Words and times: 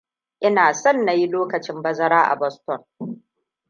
Ina 0.47 0.73
son 0.73 1.05
na 1.05 1.13
yi 1.13 1.27
lokacin 1.27 1.81
bazara 1.81 2.23
a 2.25 2.35
Boston. 2.35 2.85